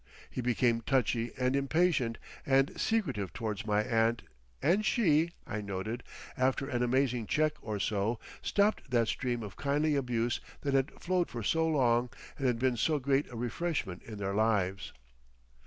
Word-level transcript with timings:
He 0.31 0.41
became 0.41 0.81
touchy 0.81 1.31
and 1.37 1.55
impatient 1.55 2.17
and 2.43 2.71
secretive 2.81 3.33
towards 3.33 3.67
my 3.67 3.83
aunt, 3.83 4.23
and 4.59 4.83
she, 4.83 5.29
I 5.45 5.61
noted, 5.61 6.01
after 6.35 6.67
an 6.67 6.81
amazing 6.81 7.27
check 7.27 7.53
or 7.61 7.79
so, 7.79 8.17
stopped 8.41 8.89
that 8.89 9.09
stream 9.09 9.43
of 9.43 9.57
kindly 9.57 9.95
abuse 9.95 10.39
that 10.61 10.73
had 10.73 10.89
flowed 10.99 11.29
for 11.29 11.43
so 11.43 11.67
long 11.67 12.09
and 12.39 12.47
had 12.47 12.57
been 12.57 12.77
so 12.77 12.97
great 12.97 13.29
a 13.29 13.35
refreshment 13.35 14.01
in 14.01 14.17
their 14.17 14.33
lives. 14.33 14.91